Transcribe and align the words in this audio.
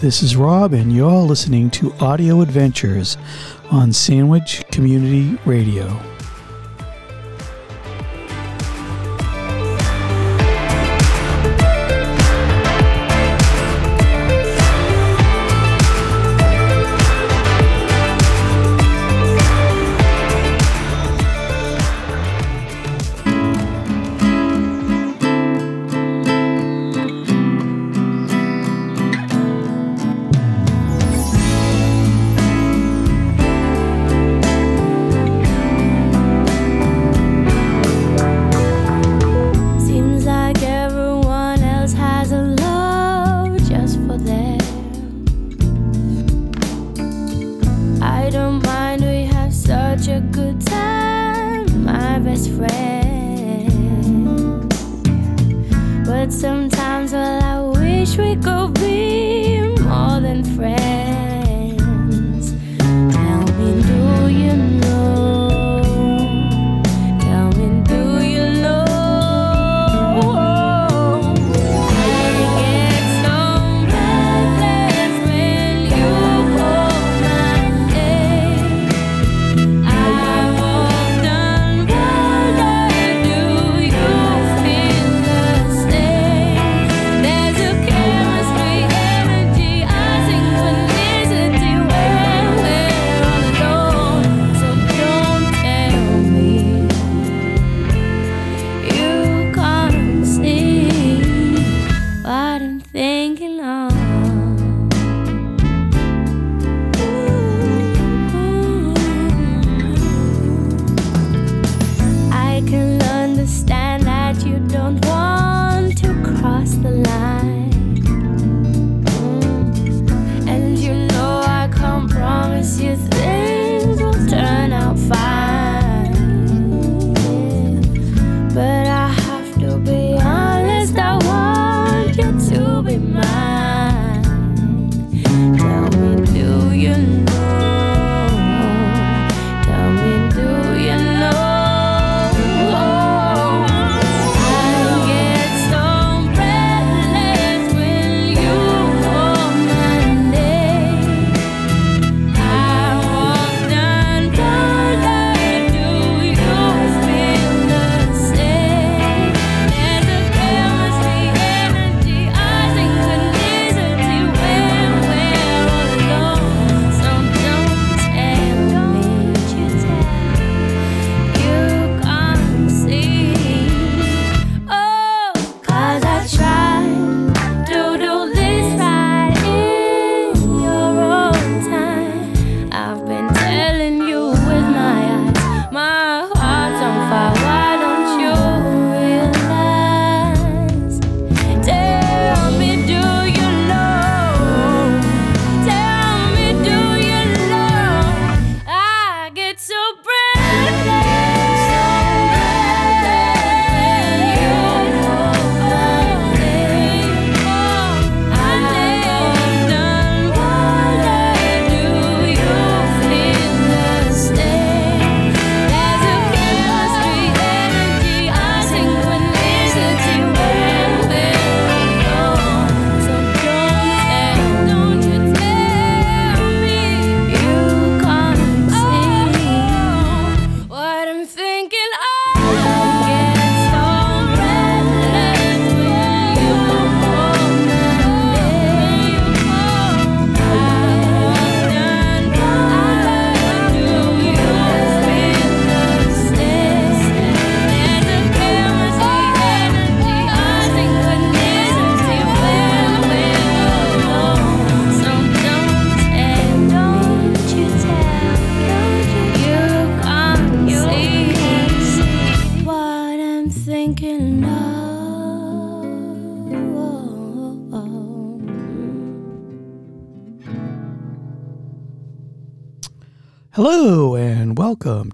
This 0.00 0.22
is 0.22 0.34
Rob, 0.34 0.72
and 0.72 0.90
you're 0.90 1.10
listening 1.10 1.68
to 1.72 1.92
Audio 2.00 2.40
Adventures 2.40 3.18
on 3.70 3.92
Sandwich 3.92 4.64
Community 4.70 5.38
Radio. 5.44 6.09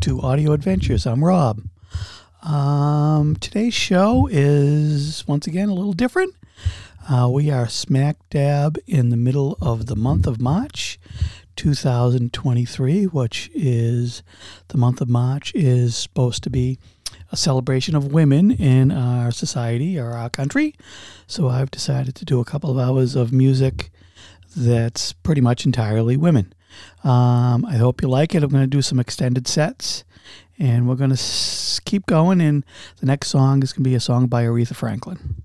to 0.07 0.21
Audio 0.21 0.53
Adventures. 0.53 1.05
I'm 1.05 1.25
Rob. 1.25 1.63
Um, 2.45 3.35
today's 3.41 3.75
show 3.75 4.29
is 4.31 5.27
once 5.27 5.49
again 5.49 5.69
a 5.69 5.75
little 5.75 5.95
different. 5.95 6.33
Uh, 7.11 7.29
we 7.29 7.51
are 7.51 7.67
smack 7.67 8.17
dab 8.31 8.79
in 8.87 9.09
the 9.09 9.17
middle 9.17 9.59
of 9.61 9.87
the 9.87 9.97
month 9.97 10.29
of 10.29 10.41
March, 10.41 11.01
2023, 11.57 13.07
which 13.07 13.51
is 13.53 14.23
the 14.69 14.79
month 14.79 15.01
of 15.01 15.09
March 15.09 15.53
is 15.57 15.97
supposed 15.97 16.45
to 16.45 16.51
be 16.51 16.79
a 17.33 17.37
celebration 17.37 17.97
of 17.97 18.13
women 18.13 18.53
in 18.53 18.93
our 18.93 19.33
society 19.33 19.99
or 19.99 20.13
our 20.13 20.31
country. 20.31 20.77
So 21.27 21.49
I've 21.49 21.73
decided 21.73 22.15
to 22.15 22.25
do 22.25 22.39
a 22.39 22.45
couple 22.45 22.71
of 22.71 22.79
hours 22.79 23.17
of 23.17 23.33
music 23.33 23.91
that's 24.57 25.13
pretty 25.13 25.41
much 25.41 25.67
entirely 25.67 26.17
women. 26.17 26.53
Um, 27.05 27.65
I 27.65 27.77
hope 27.77 28.03
you 28.03 28.09
like 28.09 28.35
it. 28.35 28.43
I'm 28.43 28.51
going 28.51 28.63
to 28.63 28.67
do 28.67 28.83
some 28.83 28.99
extended 28.99 29.47
sets, 29.47 30.05
and 30.59 30.89
we're 30.89 30.97
going 30.97 31.11
to 31.11 31.15
s- 31.15 31.81
keep 31.85 32.07
going. 32.07 32.41
And 32.41 32.65
the 33.01 33.07
next 33.07 33.29
song 33.29 33.63
is 33.63 33.73
going 33.73 33.85
to 33.85 33.91
be 33.91 33.95
a 33.95 34.01
song 34.01 34.27
by 34.27 34.45
Aretha 34.45 34.75
Franklin. 34.75 35.43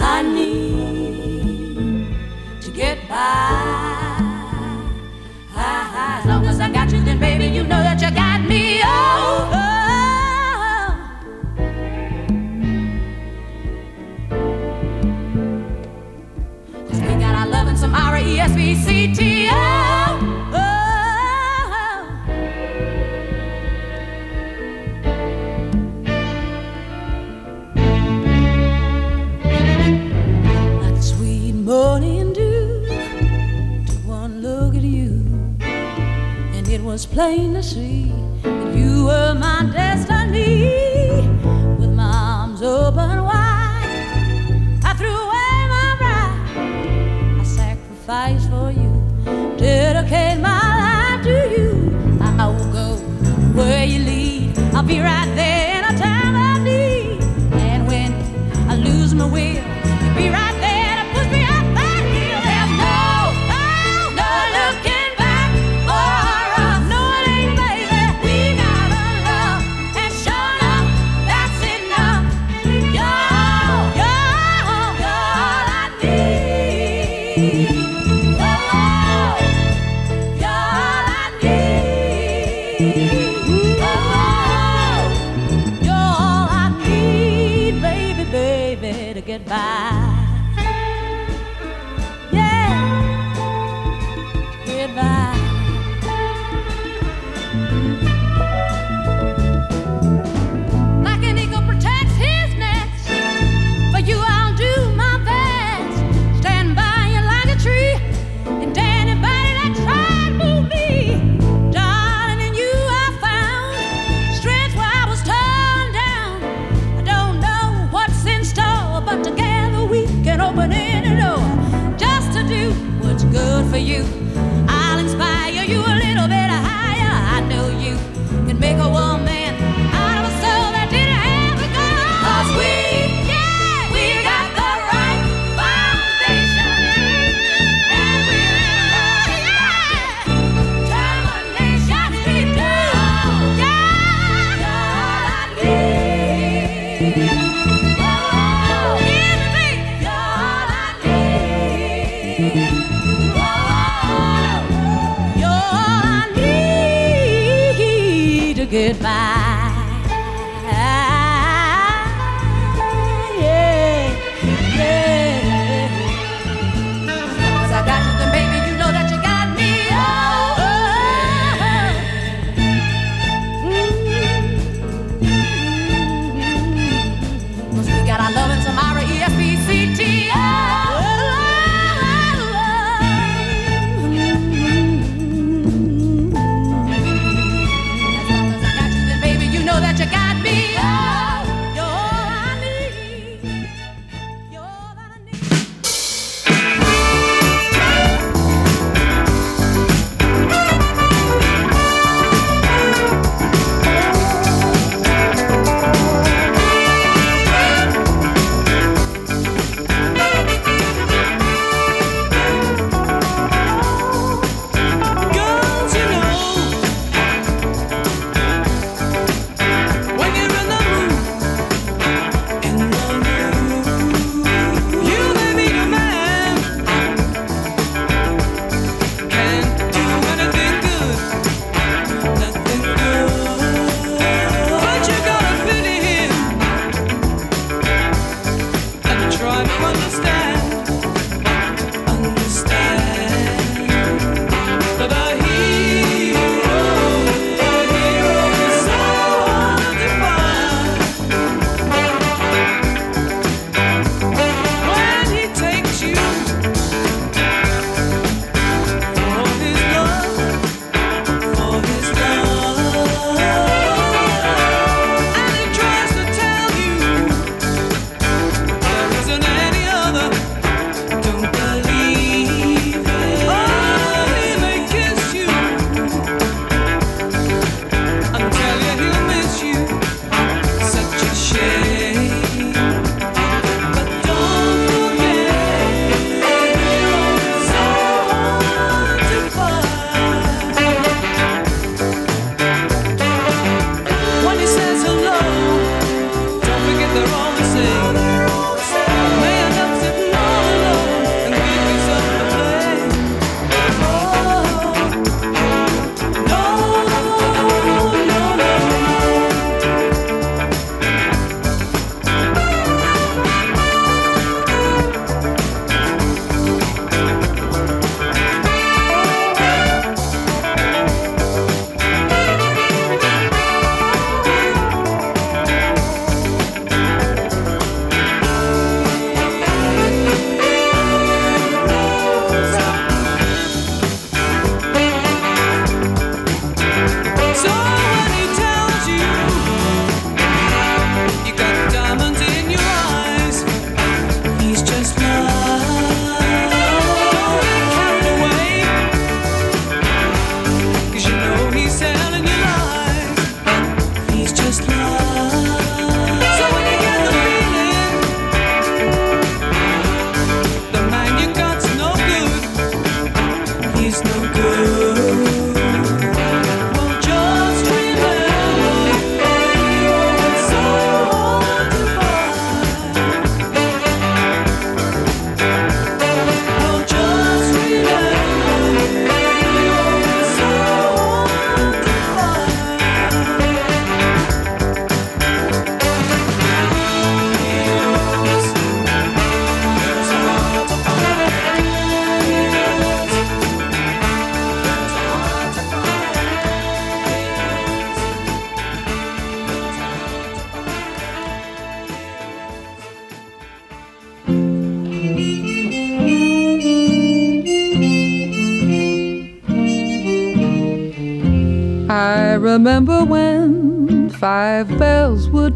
I 0.00 0.22
need 0.22 1.20
to 2.62 2.70
get 2.72 3.08
by. 3.08 3.77
R 17.94 18.18
E 18.18 18.38
S 18.38 18.52
V 18.52 18.74
C 18.74 19.14
T 19.14 19.48
oh, 19.50 19.54
oh. 19.54 20.54
O. 20.54 20.78
morning 31.68 32.32
dew 32.32 32.82
one 34.06 34.40
look 34.40 34.74
at 34.74 34.82
you, 34.82 35.24
and 35.60 36.66
it 36.68 36.80
was 36.80 37.04
plain 37.04 37.52
to 37.52 37.62
see 37.62 38.10
that 38.42 38.74
you 38.74 39.04
were 39.04 39.34
my 39.34 39.68
destiny 39.72 41.28
with 41.78 41.90
my 41.90 42.10
arms 42.10 42.62
open. 42.62 43.27
sacrifice 48.08 48.48
for 48.48 48.70
you. 48.70 49.56
Dedicate 49.58 50.40
my 50.40 50.60
life 50.82 51.24
to 51.24 51.36
you. 51.54 52.18
I 52.20 52.46
will 52.46 52.72
go 52.72 52.96
where 53.54 53.84
you 53.84 53.98
lead. 53.98 54.58
I'll 54.74 54.82
be 54.82 55.00
right 55.00 55.30
there 55.34 55.78
in 55.78 55.94
a 55.94 55.98
time 55.98 56.56
of 56.56 56.64
need. 56.64 57.22
And 57.52 57.86
when 57.86 58.12
I 58.70 58.76
lose 58.76 59.14
my 59.14 59.28
way. 59.28 59.57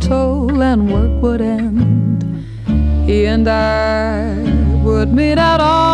toll 0.02 0.62
and 0.62 0.92
work 0.92 1.22
would 1.22 1.40
end. 1.40 2.24
He 3.06 3.26
and 3.26 3.46
I 3.48 4.34
would 4.84 5.12
meet 5.12 5.38
out 5.38 5.60
all. 5.60 5.91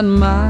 and. 0.00 0.49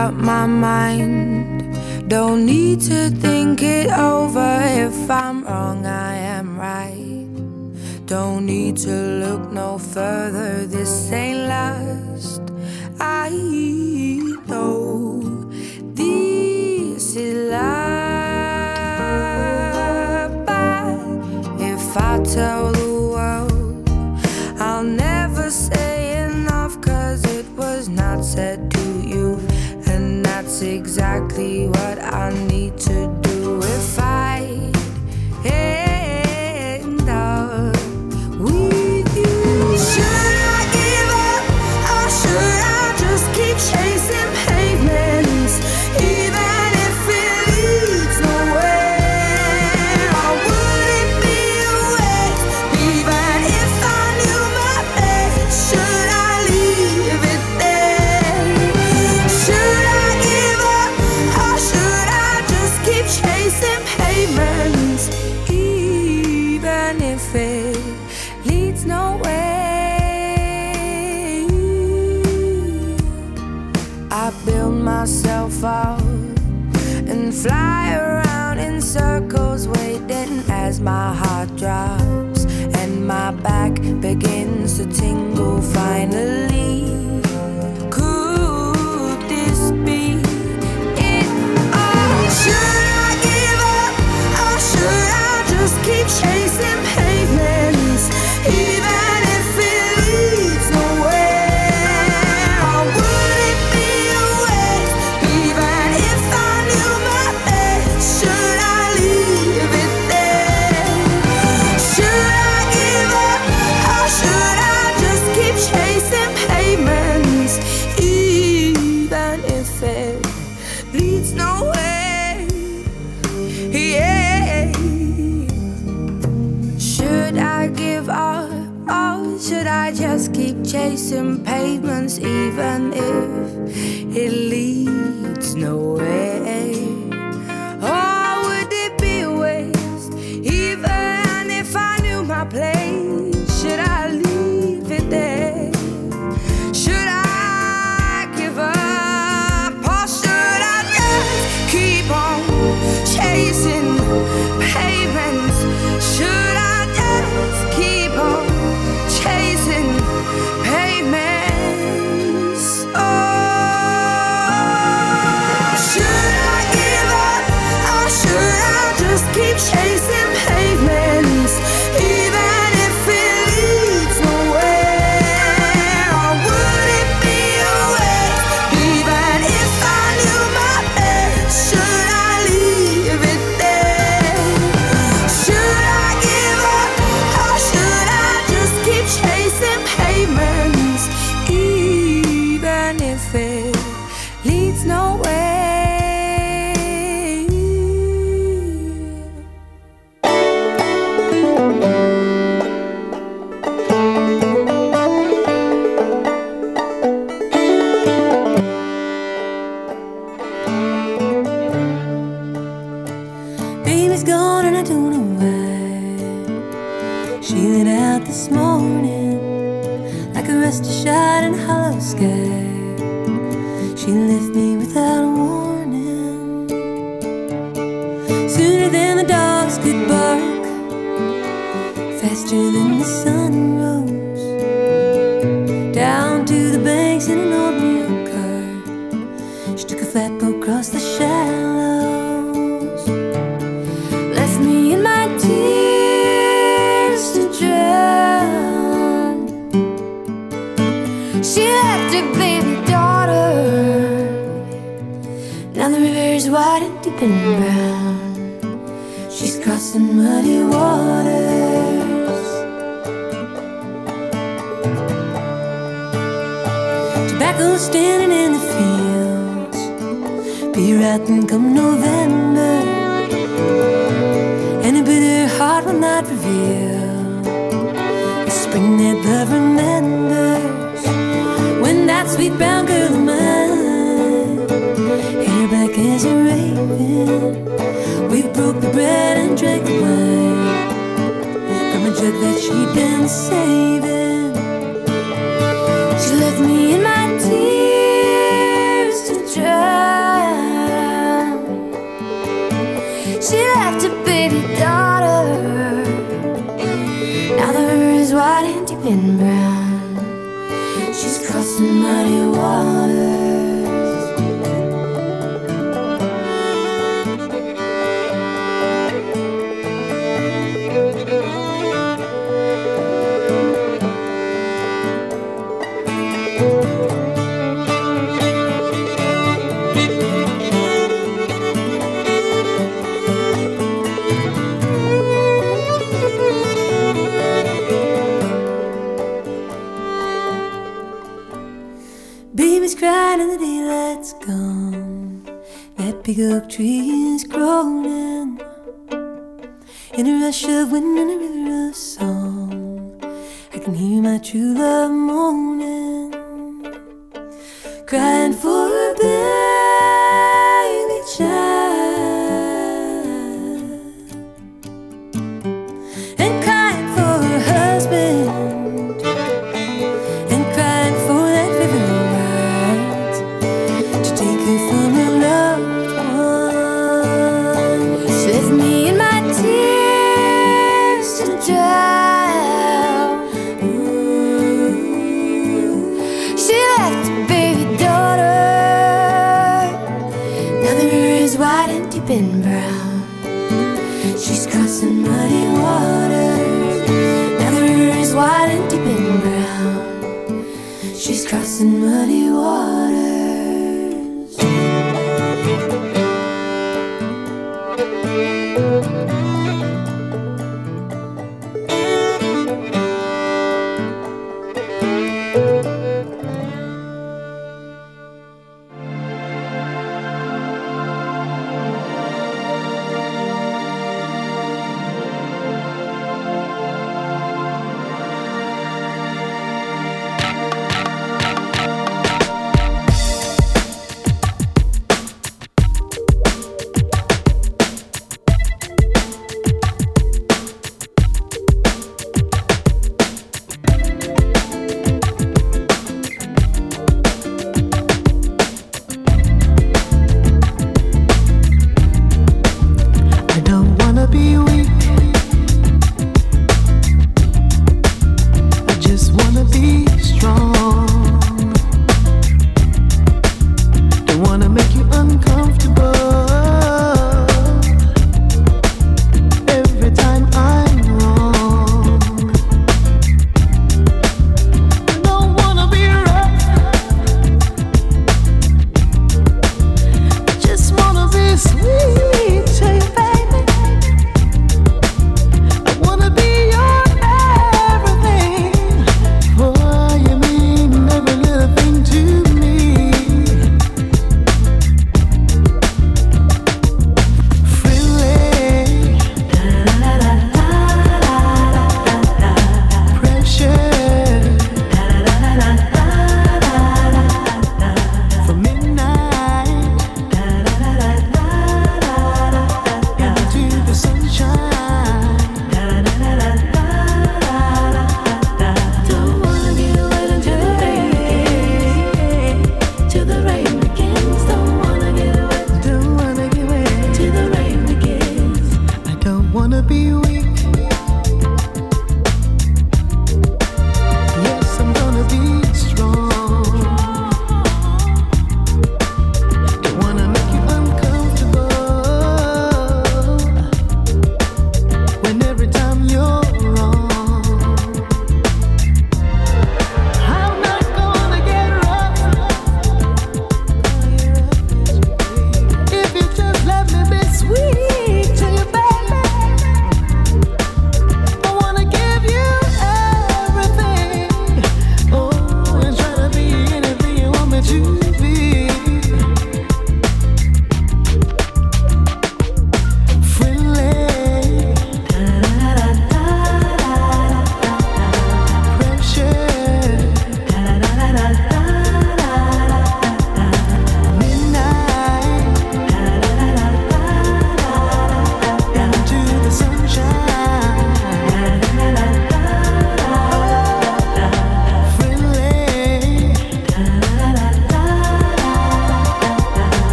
out 0.00 0.14
my 0.14 0.46
mind. 0.46 2.08
Don't 2.08 2.46
need 2.46 2.80
to 2.92 3.10
think 3.24 3.62
it 3.62 3.90
over. 3.92 4.50
If 4.86 5.10
I'm 5.10 5.44
wrong, 5.44 5.84
I 5.84 6.14
am 6.38 6.48
right. 6.58 7.28
Don't 8.06 8.46
need 8.46 8.76
to 8.88 8.94
look 9.24 9.52
no 9.52 9.78
further. 9.78 10.66
This 10.66 11.12
ain't 11.12 11.48
love. 11.54 11.89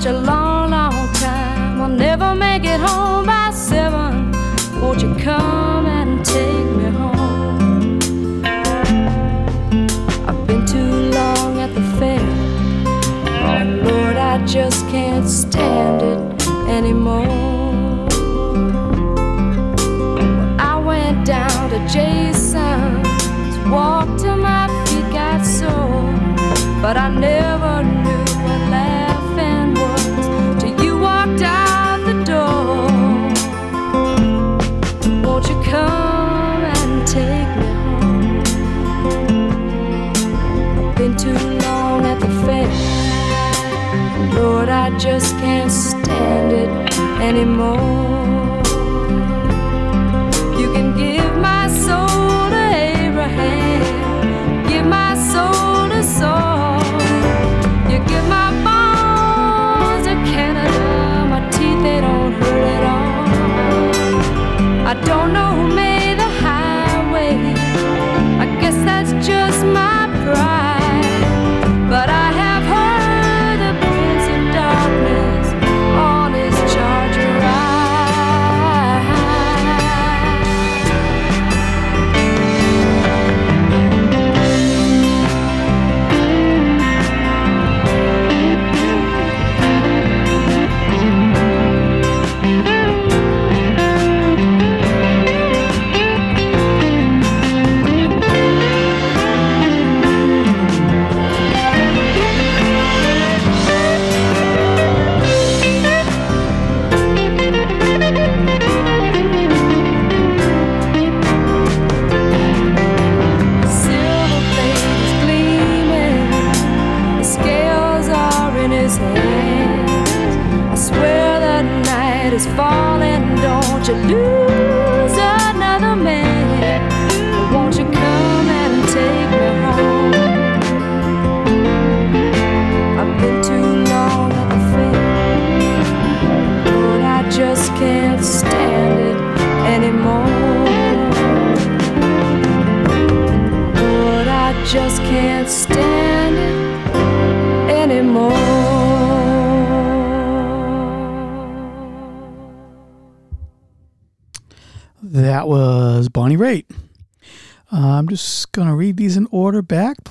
Such 0.00 0.14
a 0.14 0.29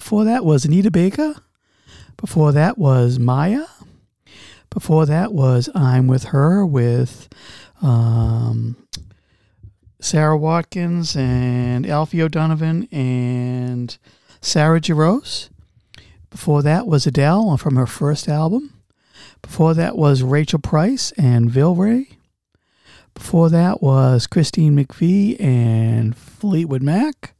Before 0.10 0.26
that 0.26 0.44
was 0.44 0.66
Anita 0.66 0.90
Baker. 0.90 1.36
Before 2.18 2.52
that 2.52 2.80
was 2.80 3.20
Maya. 3.20 3.66
Before 4.72 5.06
that 5.06 5.34
was 5.34 5.70
I'm 5.76 6.08
With 6.08 6.24
Her 6.24 6.66
with 6.66 7.30
um, 7.84 8.76
Sara 10.02 10.36
Watkins 10.36 11.16
and 11.16 11.86
Aoife 11.86 12.16
O'Donovan 12.16 12.88
and 12.92 13.96
Sarah 14.42 14.82
Jarosz. 14.82 15.50
Before 16.32 16.64
that 16.64 16.88
was 16.88 17.06
Adele 17.06 17.56
from 17.58 17.76
her 17.76 17.86
first 17.86 18.28
album. 18.28 18.74
Before 19.44 19.76
that 19.76 19.96
was 19.96 20.24
Rachel 20.24 20.58
Price 20.58 21.12
and 21.20 21.52
Vilray. 21.52 22.08
Before 23.14 23.48
that 23.52 23.84
was 23.84 24.26
Christine 24.26 24.76
McVie 24.76 25.40
and 25.40 26.18
Fleetwood 26.18 26.82
Mac. 26.82 27.36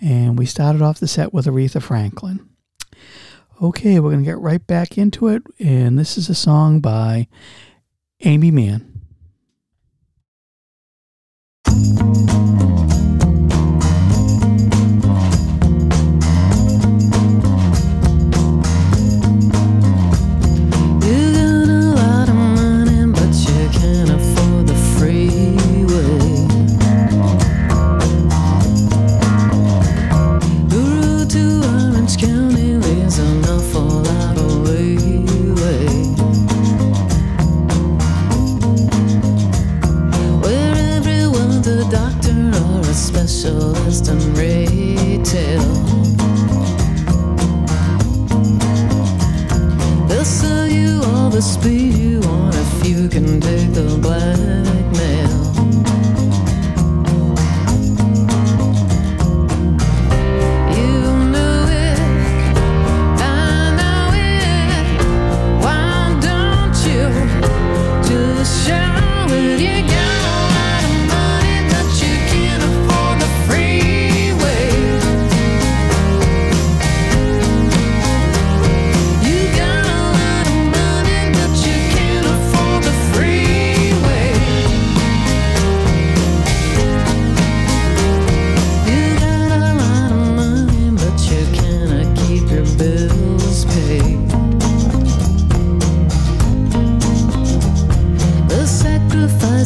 And 0.00 0.38
we 0.38 0.46
started 0.46 0.82
off 0.82 1.00
the 1.00 1.08
set 1.08 1.32
with 1.32 1.46
Aretha 1.46 1.82
Franklin. 1.82 2.48
Okay, 3.60 3.98
we're 3.98 4.10
going 4.10 4.24
to 4.24 4.30
get 4.30 4.38
right 4.38 4.64
back 4.64 4.96
into 4.96 5.28
it. 5.28 5.42
And 5.58 5.98
this 5.98 6.16
is 6.16 6.28
a 6.28 6.34
song 6.34 6.80
by 6.80 7.26
Aimee 8.24 8.52
Mann. 8.52 8.94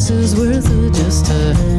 price 0.03 0.19
is 0.19 0.35
worth 0.35 0.69
it 0.69 0.93
just 0.93 1.25
to 1.25 1.72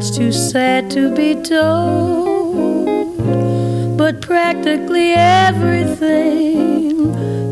much 0.00 0.16
too 0.16 0.32
sad 0.32 0.90
to 0.90 1.14
be 1.14 1.34
told, 1.34 3.18
but 3.98 4.22
practically 4.22 5.12
everything 5.12 6.32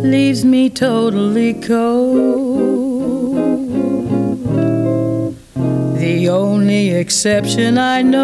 leaves 0.00 0.46
me 0.46 0.70
totally 0.70 1.52
cold. 1.52 3.36
The 5.98 6.30
only 6.30 6.88
exception 6.92 7.76
I 7.76 8.00
know 8.00 8.17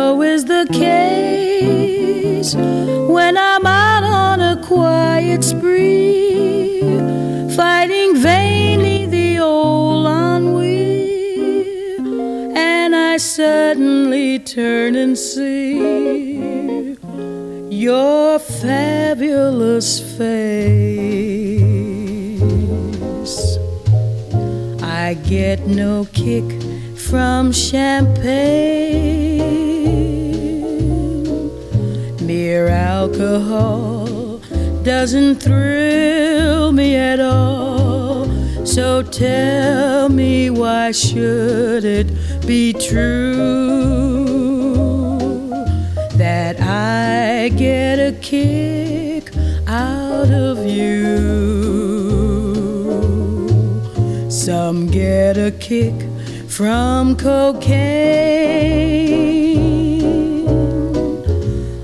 champagne. 27.75 29.41
Mere 32.21 32.69
alcohol 32.69 34.39
doesn't 34.85 35.43
thrill 35.43 36.71
me 36.71 36.95
at 36.95 37.19
all. 37.19 38.27
So 38.65 39.03
tell 39.03 40.09
me 40.09 40.51
why 40.51 40.93
should 40.93 41.85
it 41.85 42.07
be 42.47 42.73
true 42.75 43.19
that 46.17 46.61
I 46.61 47.49
get 47.57 47.99
a 47.99 48.13
kick 48.21 49.33
out 49.67 50.31
of 50.31 50.65
you? 50.65 51.19
Some 54.31 54.87
get 54.87 55.37
a 55.37 55.51
kick 55.51 56.14
from 56.57 57.17
cocaine. 57.17 57.75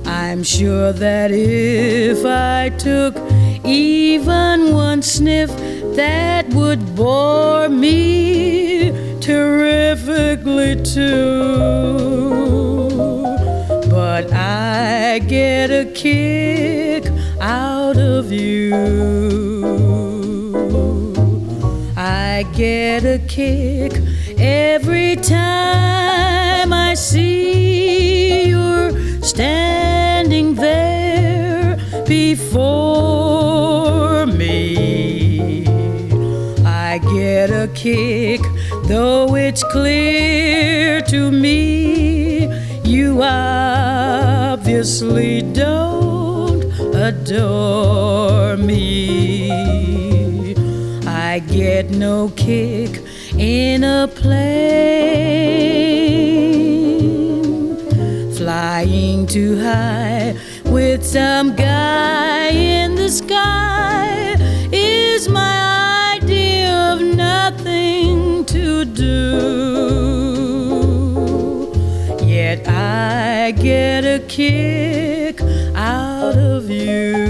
I'm 0.07 0.45
sure 0.45 0.93
that 0.93 1.33
if 1.33 2.25
I 2.25 2.69
took 2.79 3.17
even 3.65 4.73
one 4.73 5.03
sniff, 5.03 5.51
that 5.97 6.49
would 6.55 6.95
bore 6.95 7.69
me 7.69 8.93
terrifically 9.21 10.81
too. 10.85 11.59
But 13.91 14.33
I 14.33 15.19
get 15.19 15.73
a 15.73 15.91
kick 15.93 17.11
out 17.41 17.97
of 17.97 18.31
you. 18.31 18.71
I 21.97 22.45
get 22.55 23.05
a 23.05 23.19
kick 23.27 23.95
every 24.75 25.17
time 25.17 26.73
I 26.73 26.95
see 26.95 28.45
you're 28.51 28.93
standing 29.21 30.55
there 30.55 31.77
before 32.07 33.47
me. 34.27 35.67
I 36.65 36.99
get 37.17 37.51
a 37.51 37.67
kick, 37.75 38.41
though 38.85 39.35
it's 39.35 39.65
clear 39.65 41.01
to 41.15 41.33
me 41.33 42.47
you 42.85 43.21
obviously 43.25 44.63
don't 45.43 46.63
adore 46.95 48.57
me. 48.57 49.51
I 51.07 51.41
get 51.41 51.91
no 51.91 52.29
kick 52.37 53.10
in 53.41 53.83
a 53.85 54.07
plane, 54.07 54.37
flying 58.35 59.27
too 59.27 59.59
high 59.59 60.37
with 60.67 61.03
some 61.03 61.57
guy 61.57 62.51
in 62.51 62.95
the 62.97 63.09
sky 63.09 64.37
is 64.71 65.27
my 65.31 66.19
idea 66.21 66.71
of 66.93 67.01
nothing 67.01 68.45
to 68.45 68.85
do. 68.85 69.09
Yet 72.23 72.69
I 72.69 73.53
get 73.53 74.05
a 74.05 74.19
kick 74.29 75.41
out 75.75 76.37
of 76.37 76.69
you. 76.69 77.25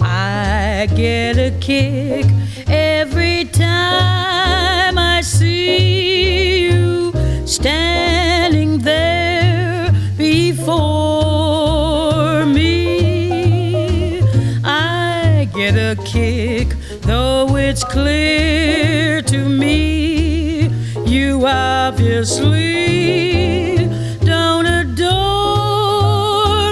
I 0.00 0.88
get 0.96 1.36
a 1.36 1.50
kick 1.60 2.35
obviously 22.16 23.88
don't 24.24 24.64
adore 24.64 25.12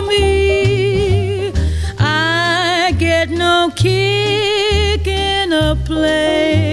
me. 0.09 1.53
I 1.99 2.95
get 2.99 3.29
no 3.29 3.71
kick 3.77 5.07
in 5.07 5.53
a 5.53 5.77
plane 5.85 6.73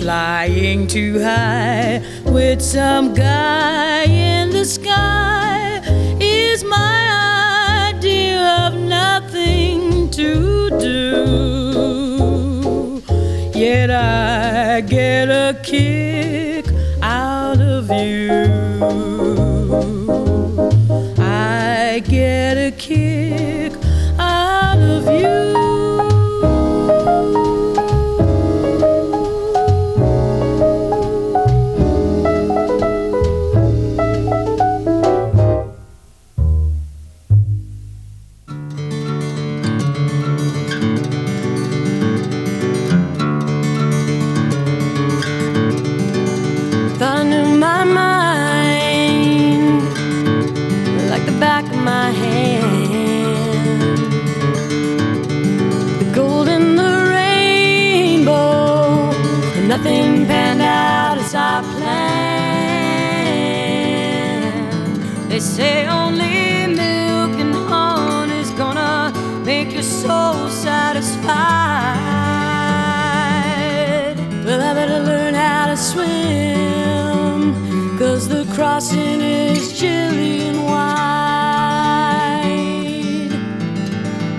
flying 0.00 0.86
too 0.86 1.20
high 1.22 2.02
with 2.24 2.62
some 2.62 3.12
guy 3.12 4.04
in 4.04 4.48
the 4.48 4.64
sky 4.64 5.82
is 6.18 6.64
my 6.64 7.92
idea 7.92 8.40
of 8.66 8.72
nothing 8.76 10.08
to 10.08 10.70
do. 10.80 11.26
Yet 13.54 13.90
I 13.90 14.82
get 14.82 15.28
a 15.30 15.55
kick 15.66 16.66
out 17.02 17.60
of 17.60 17.90
you. 17.90 18.55
Swim, 75.86 77.52
cause 77.96 78.28
the 78.28 78.44
crossing 78.54 79.20
is 79.20 79.78
chilly 79.78 80.48
and 80.48 80.64
wide. 80.64 80.96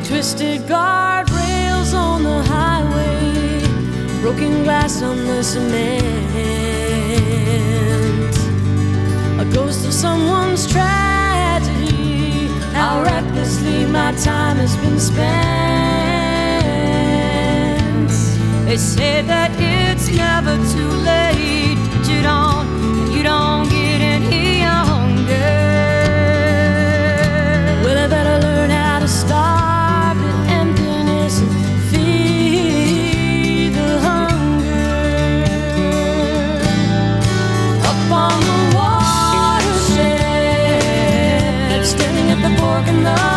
Twisted 0.03 0.61
guardrails 0.67 1.93
on 1.93 2.23
the 2.23 2.41
highway, 2.43 3.61
broken 4.21 4.63
glass 4.63 5.01
on 5.01 5.17
the 5.25 5.41
cement. 5.41 6.27
A 9.39 9.45
ghost 9.53 9.85
of 9.87 9.93
someone's 9.93 10.67
tragedy, 10.69 12.47
how 12.73 13.03
recklessly 13.03 13.85
my 13.85 14.11
time 14.15 14.57
has 14.57 14.75
been 14.77 14.99
spent. 14.99 15.27
They 18.65 18.77
say 18.77 19.21
that 19.21 19.55
it's 20.09 20.17
never 20.17 20.55
too 20.71 20.89
late, 21.03 21.77
you 22.07 22.21
don't, 22.21 23.11
you 23.11 23.23
don't 23.23 23.69
get 23.69 24.01
any 24.01 24.59
younger. 24.59 25.33
Well, 27.83 27.97
I 27.97 28.07
better 28.07 28.39
learn 28.39 28.69
how 28.69 28.99
to 28.99 29.07
starve 29.07 30.17
emptiness 30.49 31.39
and 31.41 31.51
feed 31.89 33.73
the 33.73 33.99
hunger. 33.99 35.01
Up 37.83 38.11
on 38.11 38.39
the 38.39 38.75
watershed, 38.77 40.15
standing 41.85 42.31
at 42.31 42.39
the 42.41 42.51
fork 42.57 42.87
in 42.87 43.03
the 43.03 43.36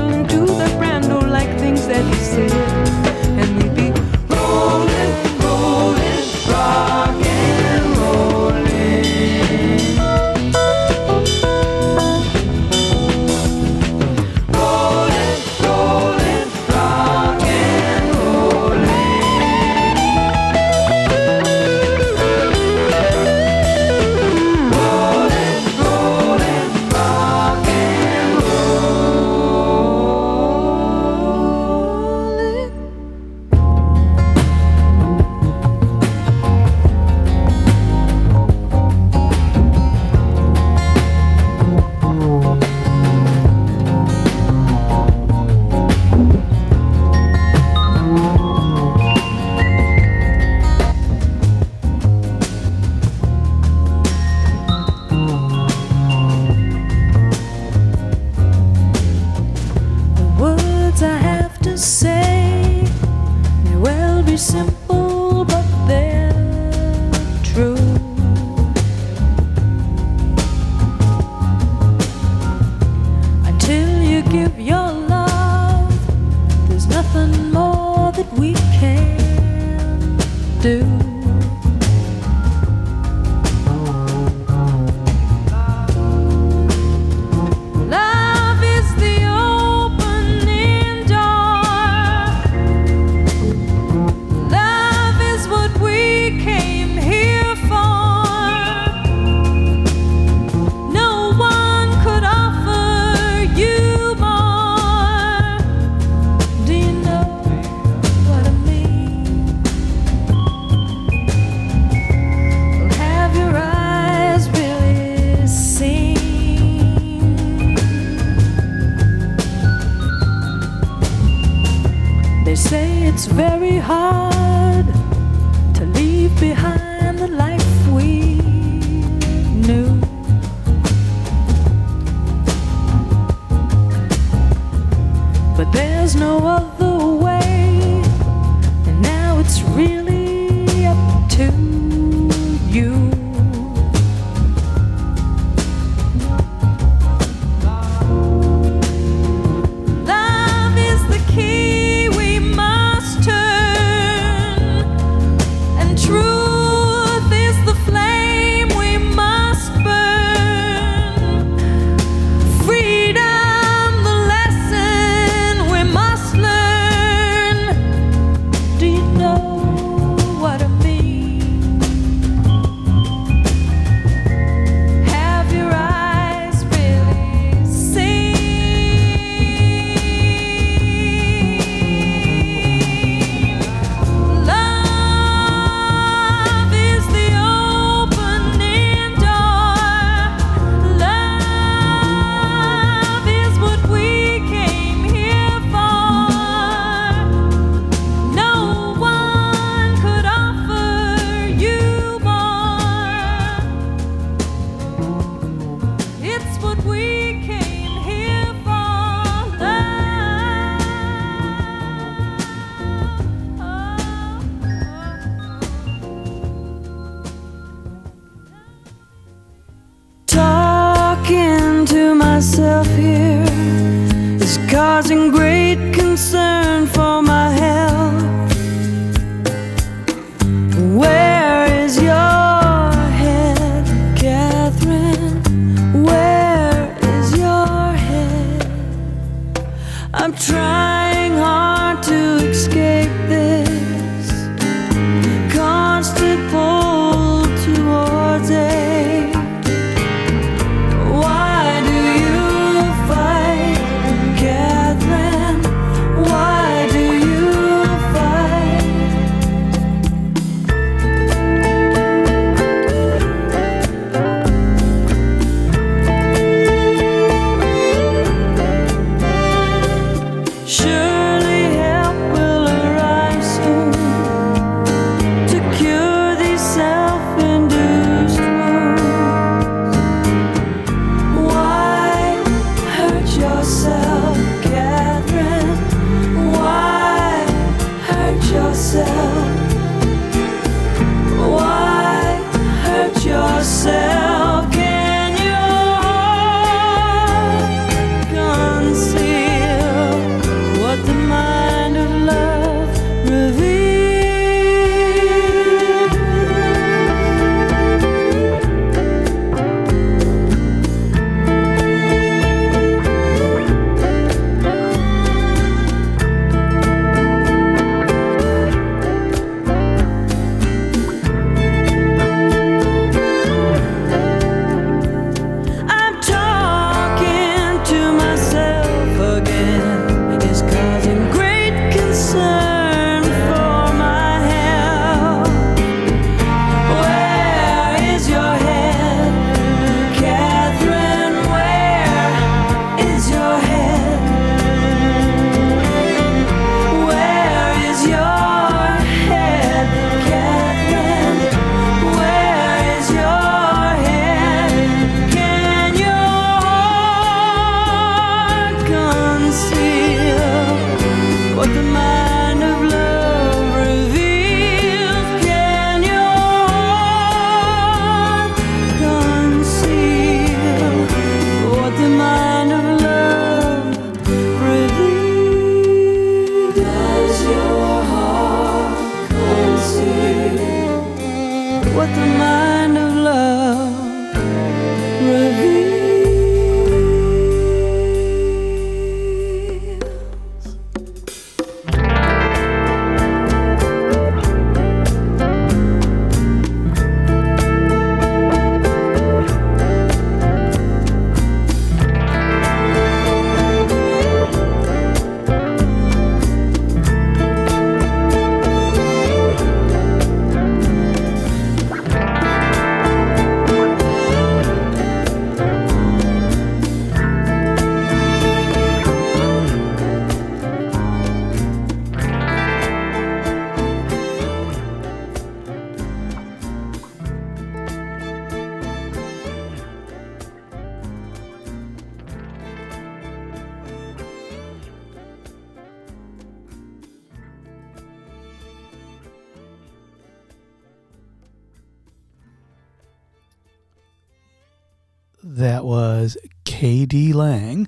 That 445.43 445.85
was 445.85 446.37
K.D. 446.65 447.33
Lang. 447.33 447.87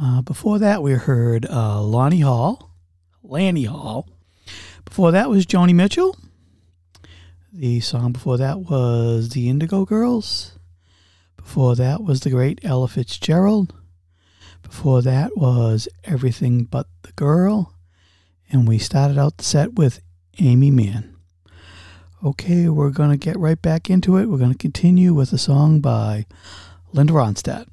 Uh, 0.00 0.22
before 0.22 0.58
that, 0.58 0.82
we 0.82 0.92
heard 0.92 1.46
uh, 1.46 1.80
Lonnie 1.80 2.20
Hall, 2.20 2.72
Lanny 3.22 3.64
Hall. 3.64 4.08
Before 4.84 5.12
that 5.12 5.30
was 5.30 5.46
Joni 5.46 5.74
Mitchell. 5.74 6.16
The 7.52 7.80
song 7.80 8.12
before 8.12 8.36
that 8.38 8.60
was 8.60 9.30
The 9.30 9.48
Indigo 9.48 9.84
Girls. 9.84 10.58
Before 11.36 11.76
that 11.76 12.02
was 12.02 12.20
the 12.20 12.30
great 12.30 12.60
Ella 12.64 12.88
Fitzgerald. 12.88 13.72
Before 14.62 15.02
that 15.02 15.36
was 15.36 15.88
Everything 16.02 16.64
But 16.64 16.86
the 17.02 17.12
Girl. 17.12 17.74
And 18.50 18.66
we 18.66 18.78
started 18.78 19.18
out 19.18 19.36
the 19.36 19.44
set 19.44 19.74
with 19.74 20.00
Aimee 20.38 20.72
Mann. 20.72 21.16
Okay, 22.22 22.68
we're 22.68 22.90
going 22.90 23.08
to 23.08 23.16
get 23.16 23.38
right 23.38 23.60
back 23.60 23.88
into 23.88 24.18
it. 24.18 24.26
We're 24.26 24.36
going 24.36 24.52
to 24.52 24.58
continue 24.58 25.14
with 25.14 25.32
a 25.32 25.38
song 25.38 25.80
by 25.80 26.26
Linda 26.92 27.14
Ronstadt. 27.14 27.66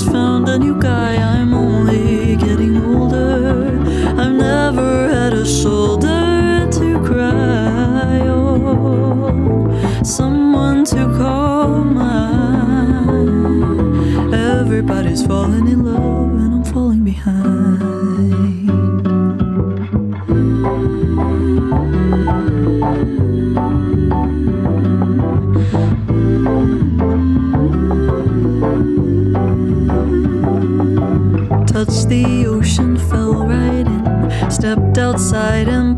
Found 0.00 0.48
a 0.48 0.58
new 0.58 0.74
guy. 0.80 1.11
Outside 35.02 35.68
and 35.68 35.91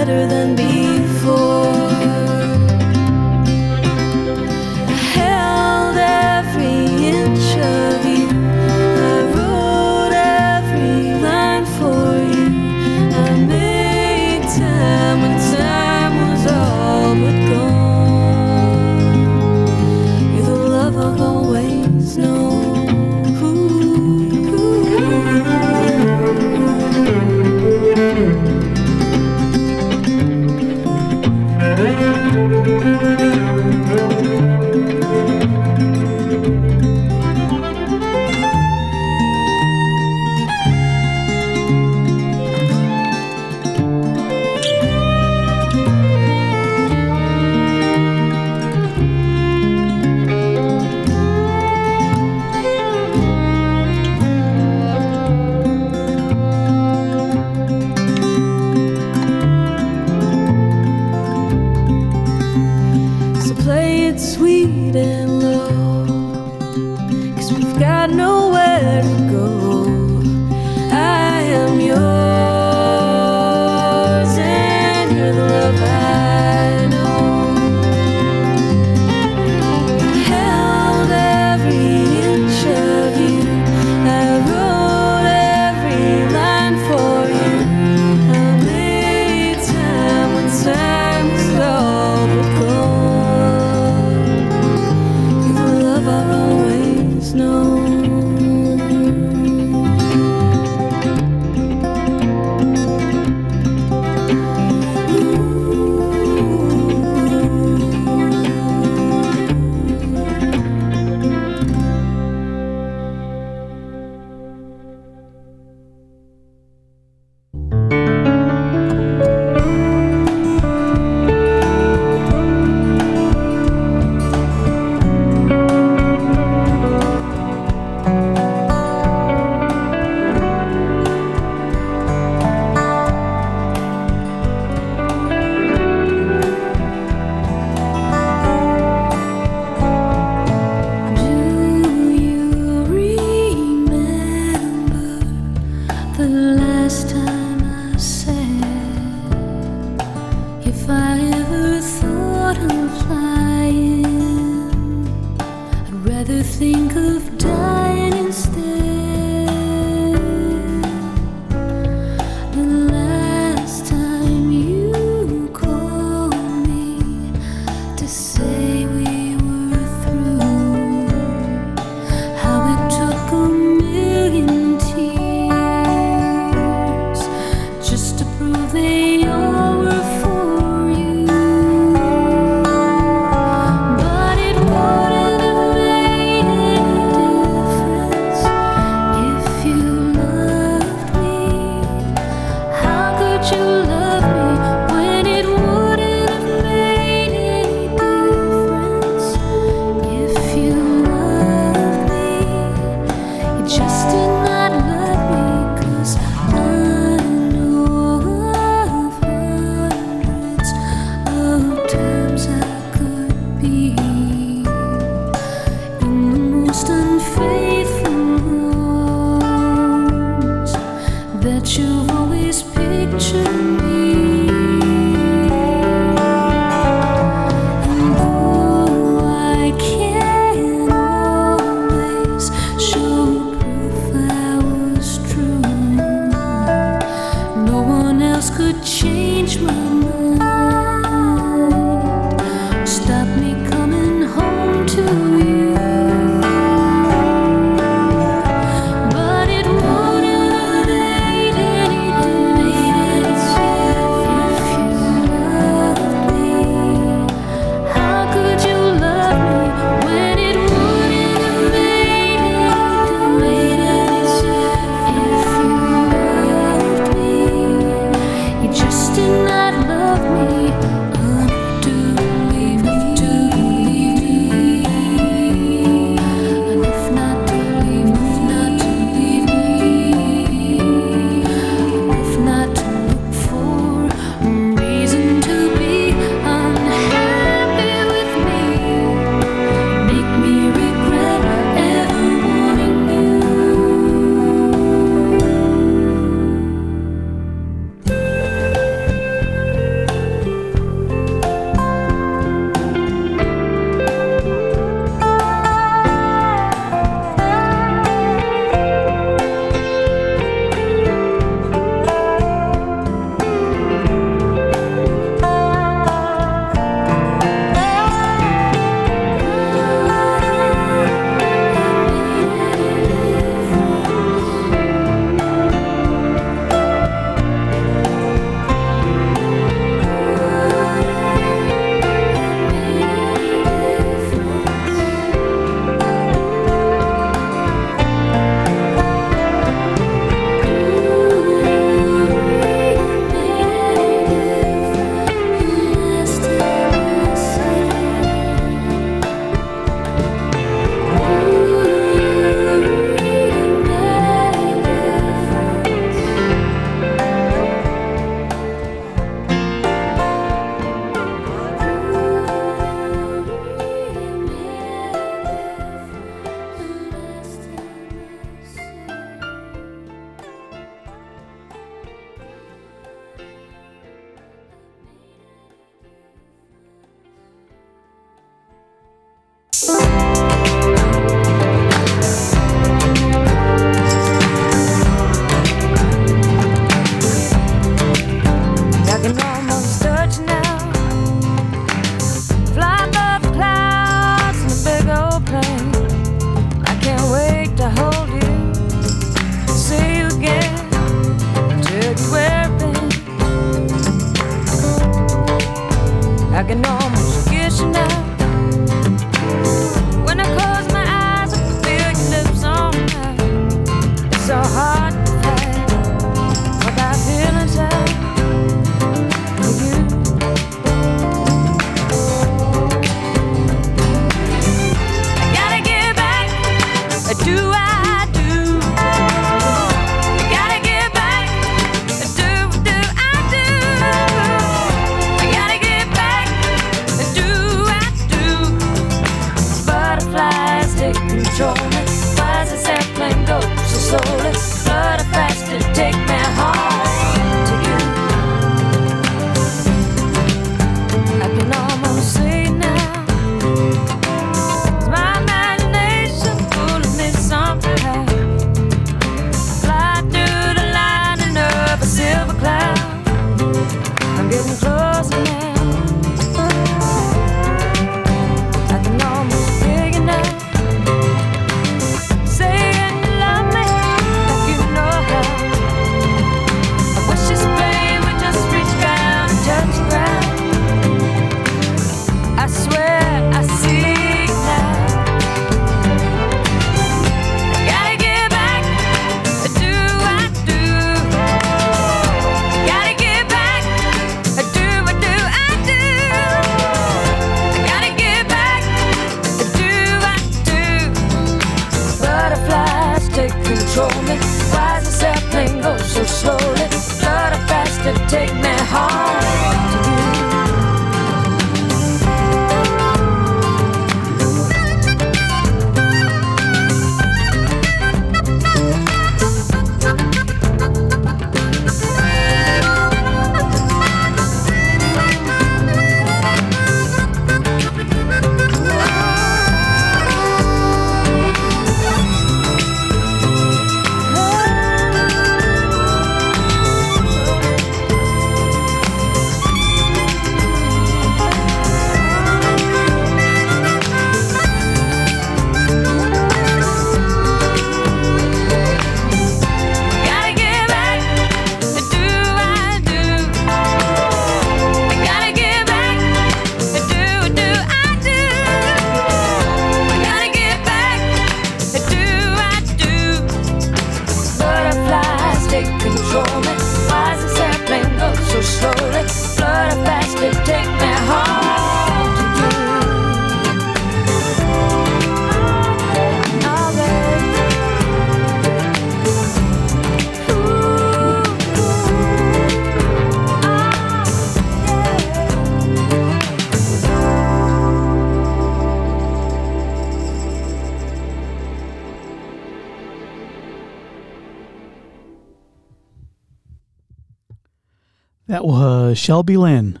was 598.66 599.16
Shelby 599.16 599.56
Lynne 599.56 600.00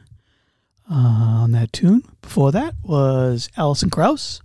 uh, 0.90 0.94
on 0.94 1.52
that 1.52 1.72
tune. 1.72 2.02
Before 2.20 2.50
that 2.50 2.74
was 2.82 3.48
Alison 3.56 3.90
Krauss. 3.90 4.40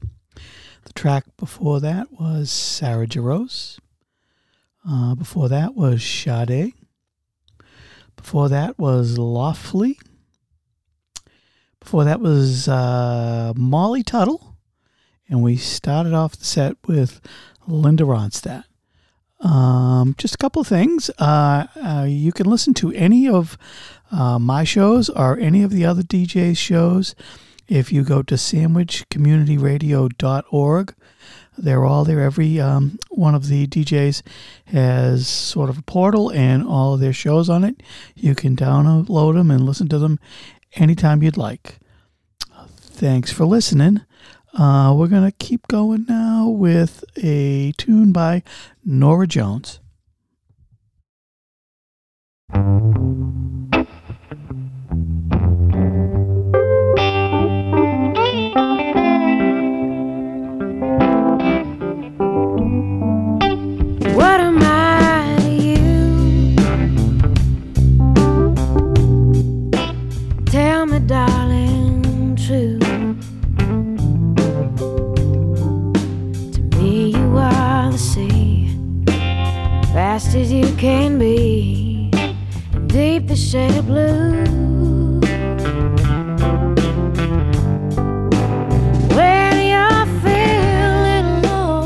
The 0.83 0.93
track 0.93 1.23
before 1.37 1.79
that 1.79 2.11
was 2.11 2.51
Sarah 2.51 3.07
Jarosz. 3.07 3.79
Uh, 4.87 5.15
before 5.15 5.49
that 5.49 5.73
was 5.73 6.03
Sade. 6.03 6.73
Before 8.15 8.47
that 8.47 8.77
was 8.77 9.17
Loftley. 9.17 9.97
Before 11.79 12.03
that 12.03 12.19
was 12.21 12.67
uh, 12.67 13.53
Molly 13.55 14.03
Tuttle. 14.03 14.55
And 15.29 15.41
we 15.41 15.57
started 15.57 16.13
off 16.13 16.35
the 16.35 16.45
set 16.45 16.75
with 16.85 17.21
Linda 17.67 18.03
Ronstadt. 18.03 18.65
Um, 19.39 20.13
just 20.19 20.35
a 20.35 20.37
couple 20.37 20.61
of 20.61 20.67
things. 20.67 21.09
Uh, 21.17 21.65
uh, 21.83 22.05
you 22.07 22.31
can 22.31 22.45
listen 22.45 22.75
to 22.75 22.91
any 22.91 23.27
of 23.27 23.57
uh, 24.11 24.39
my 24.39 24.63
shows 24.63 25.09
or 25.09 25.37
any 25.39 25.63
of 25.63 25.71
the 25.71 25.85
other 25.85 26.03
DJs' 26.03 26.57
shows, 26.57 27.15
if 27.67 27.91
you 27.91 28.03
go 28.03 28.21
to 28.23 28.35
sandwichcommunityradio.org, 28.35 30.95
they're 31.57 31.83
all 31.85 32.05
there. 32.05 32.21
Every 32.21 32.59
um, 32.59 32.97
one 33.09 33.35
of 33.35 33.47
the 33.47 33.67
DJs 33.67 34.23
has 34.65 35.27
sort 35.27 35.69
of 35.69 35.77
a 35.77 35.83
portal 35.83 36.31
and 36.31 36.65
all 36.65 36.95
of 36.95 36.99
their 36.99 37.13
shows 37.13 37.49
on 37.49 37.63
it. 37.63 37.81
You 38.15 38.35
can 38.35 38.55
download 38.55 39.35
them 39.35 39.51
and 39.51 39.65
listen 39.65 39.87
to 39.89 39.99
them 39.99 40.19
anytime 40.75 41.23
you'd 41.23 41.37
like. 41.37 41.77
Thanks 42.77 43.31
for 43.31 43.45
listening. 43.45 44.01
Uh, 44.53 44.93
we're 44.95 45.07
going 45.07 45.23
to 45.23 45.31
keep 45.37 45.65
going 45.67 46.05
now 46.09 46.47
with 46.47 47.05
a 47.23 47.71
tune 47.77 48.11
by 48.11 48.43
Norah 48.83 49.27
Jones. 49.27 49.79
fast 80.21 80.35
as 80.35 80.51
you 80.51 80.65
can 80.75 81.17
be, 81.17 82.11
deep 82.87 83.27
the 83.27 83.35
shade 83.35 83.75
of 83.77 83.87
blue. 83.87 85.19
When 89.15 89.57
you 89.71 89.87
alone, 91.33 91.77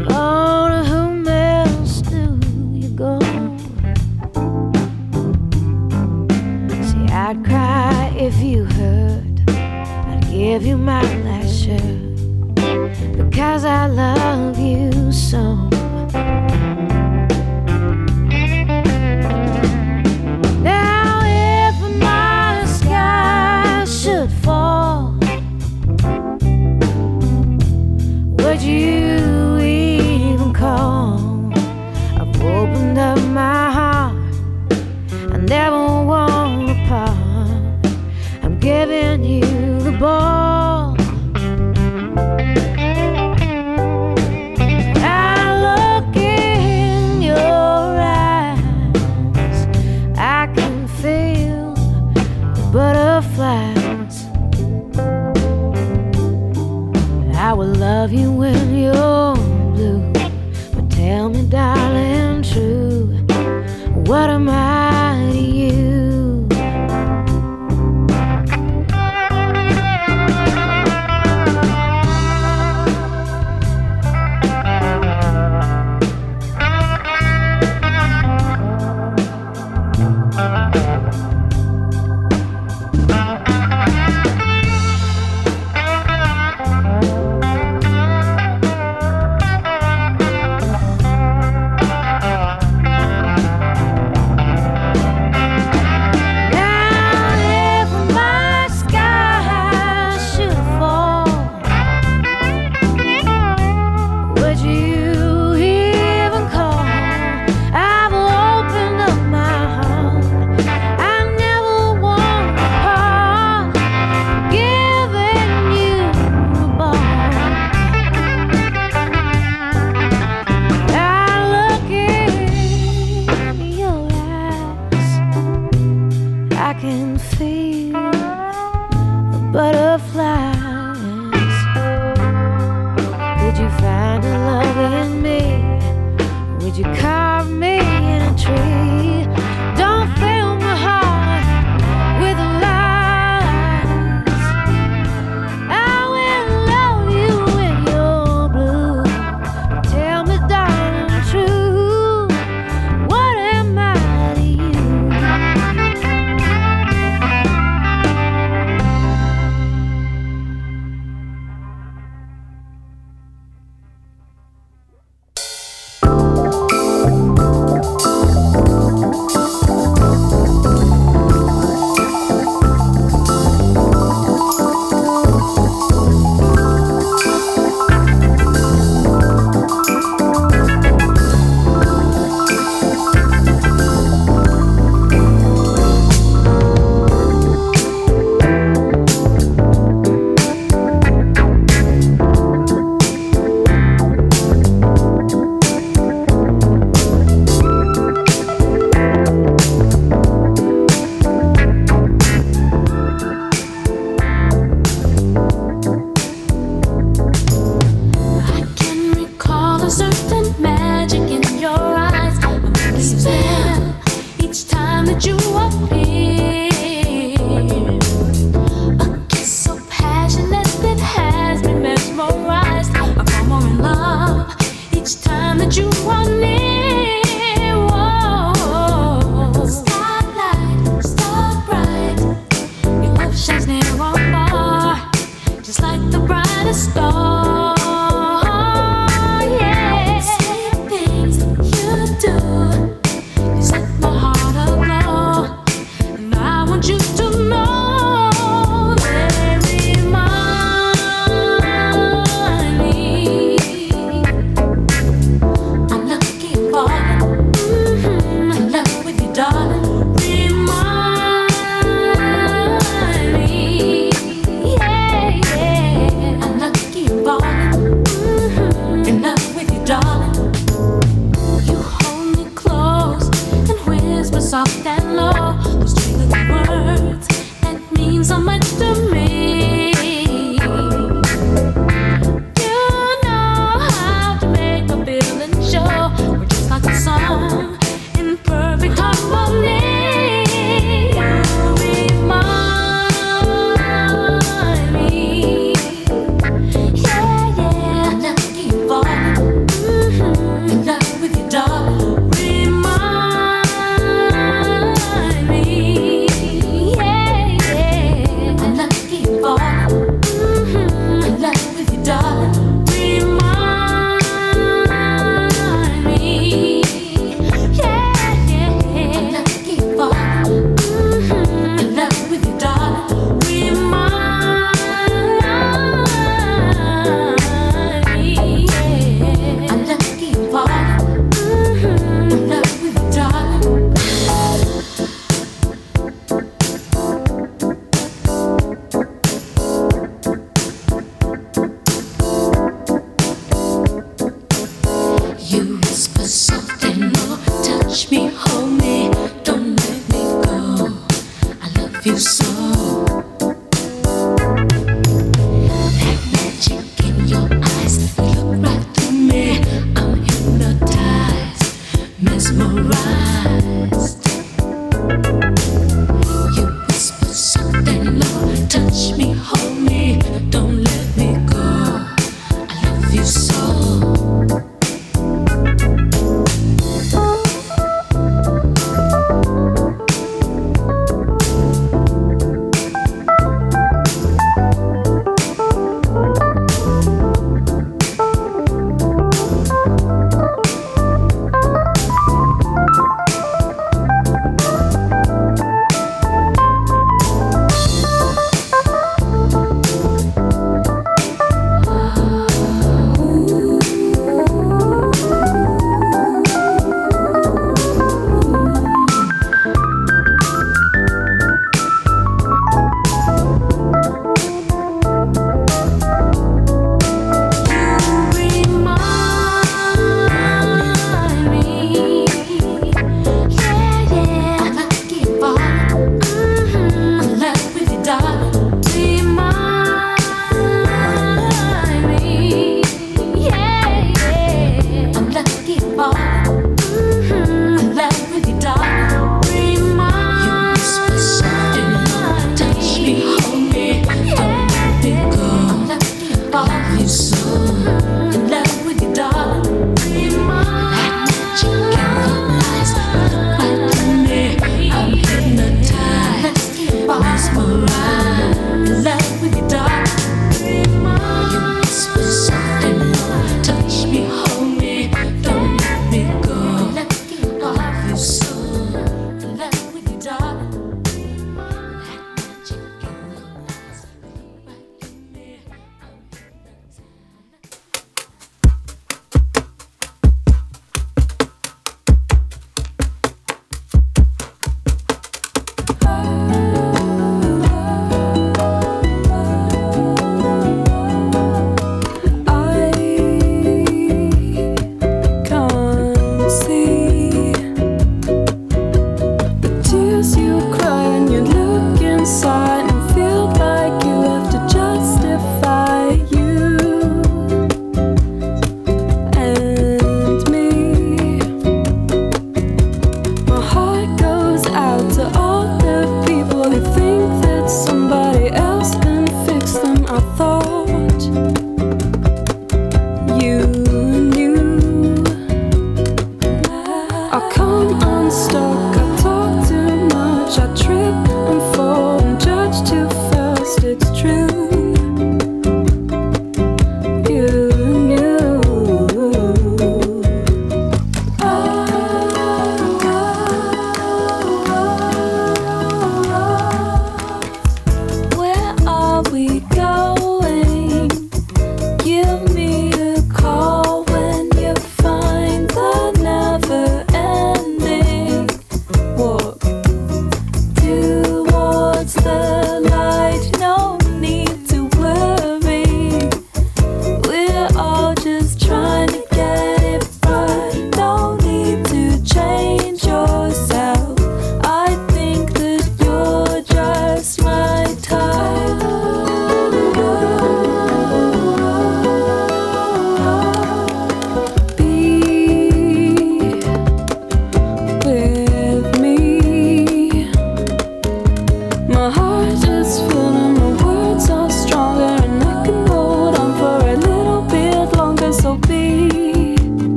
alone 0.00 0.70
to 0.70 0.80
whom 0.90 1.28
else 1.28 2.02
do 2.02 2.38
you 2.72 2.90
go? 2.90 3.18
See, 6.82 7.06
I'd 7.12 7.44
cry 7.44 8.12
if 8.16 8.40
you 8.40 8.64
hurt. 8.64 9.40
I'd 9.48 10.26
give 10.30 10.66
you 10.66 10.76
my 10.76 11.02
last 11.24 11.64
shirt 11.64 12.14
because 13.16 13.64
I 13.64 13.86
love 13.86 14.58
you 14.58 15.12
so. 15.12 15.63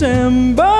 December 0.00 0.79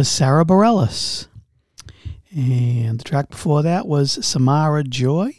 was 0.00 0.08
Sara 0.08 0.46
Bareilles. 0.46 1.28
And 2.34 2.98
the 2.98 3.04
track 3.04 3.28
before 3.28 3.62
that 3.64 3.86
was 3.86 4.24
Samara 4.24 4.82
Joy. 4.82 5.32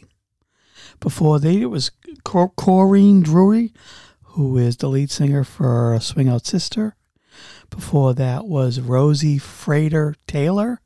Before 1.00 1.40
that, 1.40 1.52
it 1.52 1.66
was 1.66 1.90
Cor- 2.22 2.52
Corinne 2.56 3.24
Drewery, 3.24 3.72
who 4.22 4.56
is 4.56 4.76
the 4.76 4.86
lead 4.86 5.10
singer 5.10 5.42
for 5.42 5.98
Swing 6.00 6.28
Out 6.28 6.46
Sister. 6.46 6.94
Before 7.70 8.14
that 8.14 8.44
was 8.44 8.78
Rosie 8.78 9.36
Frater 9.36 10.14
Taylor. 10.28 10.80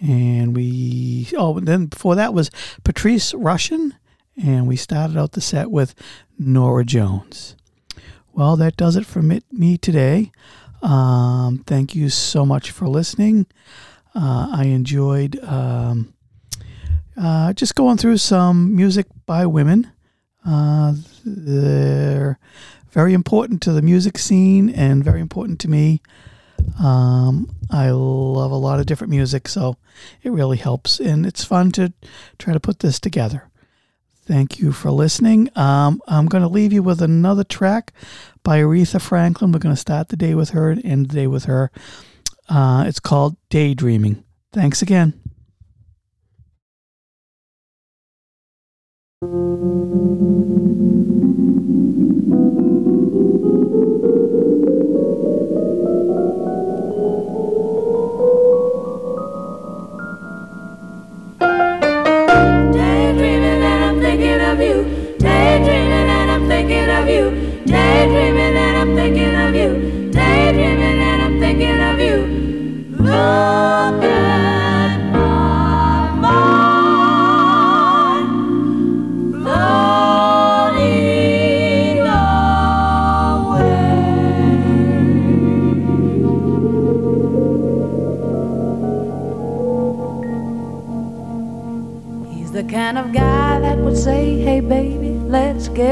And 0.00 0.56
we, 0.56 1.28
oh, 1.36 1.60
then 1.60 1.86
before 1.86 2.16
that 2.16 2.34
was 2.34 2.50
Patrice 2.82 3.32
Rushen. 3.34 3.92
And 4.36 4.66
we 4.66 4.74
started 4.74 5.16
out 5.16 5.30
the 5.30 5.40
set 5.40 5.70
with 5.70 5.94
Norah 6.40 6.84
Jones. 6.84 7.54
Well, 8.32 8.56
that 8.56 8.76
does 8.76 8.96
it 8.96 9.06
for 9.06 9.22
me, 9.22 9.42
me 9.52 9.78
today. 9.78 10.32
Um, 10.82 11.64
thank 11.66 11.94
you 11.94 12.08
so 12.08 12.44
much 12.44 12.70
for 12.70 12.86
listening. 12.88 13.46
Uh, 14.14 14.48
I 14.52 14.64
enjoyed 14.64 15.42
um, 15.44 16.14
uh, 17.16 17.52
just 17.52 17.74
going 17.74 17.96
through 17.96 18.18
some 18.18 18.74
music 18.74 19.06
by 19.26 19.46
women. 19.46 19.90
Uh, 20.44 20.94
they're 21.24 22.38
very 22.90 23.12
important 23.14 23.60
to 23.62 23.72
the 23.72 23.82
music 23.82 24.18
scene 24.18 24.70
and 24.70 25.04
very 25.04 25.20
important 25.20 25.60
to 25.60 25.68
me. 25.68 26.00
Um, 26.82 27.54
I 27.70 27.90
love 27.90 28.50
a 28.50 28.56
lot 28.56 28.80
of 28.80 28.86
different 28.86 29.10
music, 29.10 29.48
so 29.48 29.76
it 30.22 30.30
really 30.30 30.56
helps, 30.56 31.00
and 31.00 31.26
it's 31.26 31.44
fun 31.44 31.72
to 31.72 31.92
try 32.38 32.52
to 32.52 32.60
put 32.60 32.80
this 32.80 33.00
together. 33.00 33.50
Thank 34.26 34.58
you 34.58 34.72
for 34.72 34.90
listening. 34.90 35.50
Um, 35.54 36.02
I'm 36.08 36.26
going 36.26 36.42
to 36.42 36.48
leave 36.48 36.72
you 36.72 36.82
with 36.82 37.00
another 37.00 37.44
track 37.44 37.92
by 38.42 38.58
Aretha 38.58 39.00
Franklin. 39.00 39.52
We're 39.52 39.60
going 39.60 39.74
to 39.74 39.80
start 39.80 40.08
the 40.08 40.16
day 40.16 40.34
with 40.34 40.50
her 40.50 40.70
and 40.70 40.84
end 40.84 41.10
the 41.10 41.14
day 41.14 41.26
with 41.28 41.44
her. 41.44 41.70
Uh, 42.48 42.84
it's 42.88 42.98
called 42.98 43.36
Daydreaming. 43.50 44.24
Thanks 44.52 44.82
again. 44.82 45.20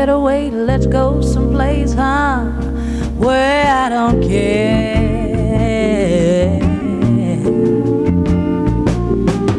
Let's 0.04 0.10
get 0.10 0.16
away, 0.16 0.50
let's 0.50 0.86
go 0.86 1.22
someplace, 1.22 1.94
huh? 1.94 2.44
Where 3.16 3.66
I 3.66 3.88
don't 3.88 4.20
care. 4.20 5.00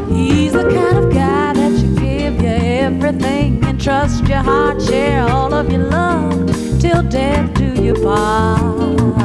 He's 0.08 0.52
the 0.52 0.70
kind 0.72 0.98
of 0.98 1.12
guy 1.12 1.52
that 1.52 1.72
you 1.82 1.96
give 1.96 2.40
you 2.40 2.48
everything 2.48 3.64
and 3.64 3.80
trust 3.80 4.28
your 4.28 4.38
heart, 4.38 4.80
share 4.80 5.28
all 5.28 5.52
of 5.52 5.68
your 5.68 5.82
love 5.82 6.46
till 6.80 7.02
death 7.02 7.52
do 7.54 7.82
you 7.82 7.94
part. 7.94 9.15